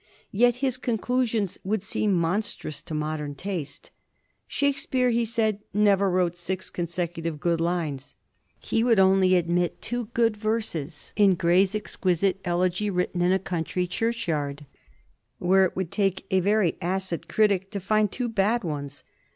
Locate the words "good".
7.39-7.61, 10.15-10.35